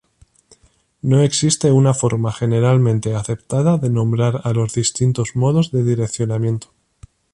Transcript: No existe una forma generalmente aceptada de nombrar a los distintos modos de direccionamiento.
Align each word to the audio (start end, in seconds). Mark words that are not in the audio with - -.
No 1.03 1.21
existe 1.21 1.71
una 1.71 1.93
forma 1.93 2.31
generalmente 2.31 3.13
aceptada 3.13 3.77
de 3.77 3.91
nombrar 3.91 4.41
a 4.45 4.51
los 4.51 4.73
distintos 4.73 5.35
modos 5.35 5.69
de 5.71 5.83
direccionamiento. 5.83 6.69